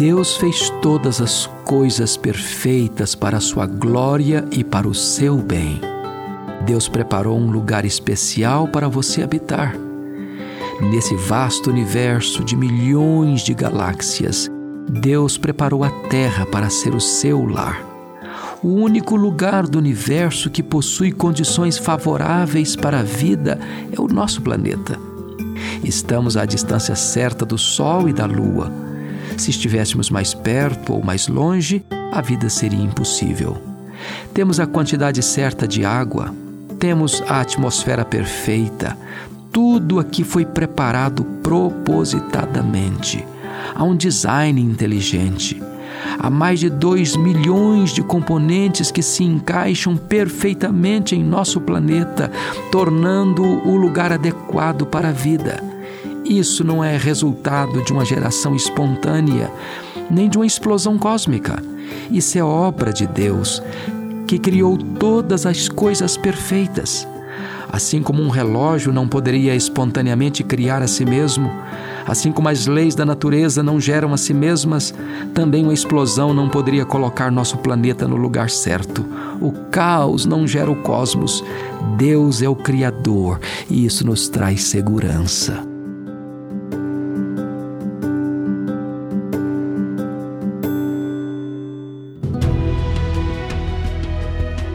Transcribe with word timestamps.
Deus 0.00 0.34
fez 0.38 0.70
todas 0.80 1.20
as 1.20 1.44
coisas 1.66 2.16
perfeitas 2.16 3.14
para 3.14 3.36
a 3.36 3.40
sua 3.40 3.66
glória 3.66 4.46
e 4.50 4.64
para 4.64 4.88
o 4.88 4.94
seu 4.94 5.36
bem. 5.36 5.78
Deus 6.64 6.88
preparou 6.88 7.38
um 7.38 7.50
lugar 7.50 7.84
especial 7.84 8.66
para 8.66 8.88
você 8.88 9.22
habitar. 9.22 9.76
Nesse 10.80 11.14
vasto 11.16 11.68
universo 11.68 12.42
de 12.42 12.56
milhões 12.56 13.42
de 13.42 13.52
galáxias, 13.52 14.50
Deus 14.88 15.36
preparou 15.36 15.84
a 15.84 15.90
Terra 16.08 16.46
para 16.46 16.70
ser 16.70 16.94
o 16.94 17.00
seu 17.00 17.44
lar. 17.44 17.84
O 18.62 18.68
único 18.68 19.14
lugar 19.16 19.66
do 19.66 19.76
universo 19.76 20.48
que 20.48 20.62
possui 20.62 21.12
condições 21.12 21.76
favoráveis 21.76 22.74
para 22.74 23.00
a 23.00 23.02
vida 23.02 23.60
é 23.92 24.00
o 24.00 24.08
nosso 24.08 24.40
planeta. 24.40 24.98
Estamos 25.84 26.38
à 26.38 26.46
distância 26.46 26.96
certa 26.96 27.44
do 27.44 27.58
Sol 27.58 28.08
e 28.08 28.14
da 28.14 28.24
Lua 28.24 28.88
se 29.40 29.50
estivéssemos 29.50 30.10
mais 30.10 30.34
perto 30.34 30.92
ou 30.92 31.02
mais 31.02 31.26
longe, 31.28 31.84
a 32.12 32.20
vida 32.20 32.48
seria 32.48 32.82
impossível. 32.82 33.56
Temos 34.32 34.60
a 34.60 34.66
quantidade 34.66 35.22
certa 35.22 35.66
de 35.66 35.84
água, 35.84 36.34
temos 36.78 37.22
a 37.26 37.40
atmosfera 37.40 38.04
perfeita, 38.04 38.96
tudo 39.52 39.98
aqui 39.98 40.22
foi 40.22 40.44
preparado 40.44 41.24
propositadamente. 41.42 43.26
Há 43.74 43.82
um 43.82 43.96
design 43.96 44.60
inteligente. 44.60 45.60
Há 46.18 46.30
mais 46.30 46.60
de 46.60 46.70
2 46.70 47.16
milhões 47.16 47.92
de 47.92 48.02
componentes 48.02 48.90
que 48.90 49.02
se 49.02 49.24
encaixam 49.24 49.96
perfeitamente 49.96 51.14
em 51.14 51.22
nosso 51.22 51.60
planeta, 51.60 52.30
tornando 52.70 53.42
o 53.42 53.76
lugar 53.76 54.12
adequado 54.12 54.86
para 54.86 55.08
a 55.08 55.12
vida. 55.12 55.69
Isso 56.30 56.62
não 56.62 56.82
é 56.84 56.96
resultado 56.96 57.82
de 57.82 57.92
uma 57.92 58.04
geração 58.04 58.54
espontânea, 58.54 59.50
nem 60.08 60.28
de 60.28 60.38
uma 60.38 60.46
explosão 60.46 60.96
cósmica. 60.96 61.60
Isso 62.08 62.38
é 62.38 62.44
obra 62.44 62.92
de 62.92 63.04
Deus, 63.04 63.60
que 64.28 64.38
criou 64.38 64.76
todas 64.78 65.44
as 65.44 65.68
coisas 65.68 66.16
perfeitas. 66.16 67.04
Assim 67.68 68.00
como 68.00 68.22
um 68.22 68.28
relógio 68.28 68.92
não 68.92 69.08
poderia 69.08 69.56
espontaneamente 69.56 70.44
criar 70.44 70.82
a 70.82 70.86
si 70.86 71.04
mesmo, 71.04 71.50
assim 72.06 72.30
como 72.30 72.48
as 72.48 72.64
leis 72.64 72.94
da 72.94 73.04
natureza 73.04 73.60
não 73.60 73.80
geram 73.80 74.14
a 74.14 74.16
si 74.16 74.32
mesmas, 74.32 74.94
também 75.34 75.64
uma 75.64 75.74
explosão 75.74 76.32
não 76.32 76.48
poderia 76.48 76.84
colocar 76.84 77.32
nosso 77.32 77.58
planeta 77.58 78.06
no 78.06 78.14
lugar 78.14 78.50
certo. 78.50 79.04
O 79.40 79.50
caos 79.68 80.26
não 80.26 80.46
gera 80.46 80.70
o 80.70 80.76
cosmos. 80.76 81.42
Deus 81.96 82.40
é 82.40 82.48
o 82.48 82.54
Criador 82.54 83.40
e 83.68 83.84
isso 83.84 84.06
nos 84.06 84.28
traz 84.28 84.62
segurança. 84.62 85.69